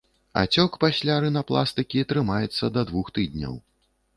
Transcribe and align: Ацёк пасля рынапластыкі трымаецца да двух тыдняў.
Ацёк 0.43 0.77
пасля 0.83 1.17
рынапластыкі 1.25 2.03
трымаецца 2.13 2.73
да 2.79 2.89
двух 2.93 3.13
тыдняў. 3.19 3.53